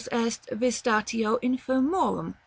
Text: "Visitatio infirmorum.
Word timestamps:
"Visitatio 0.63 1.37
infirmorum. 1.43 2.33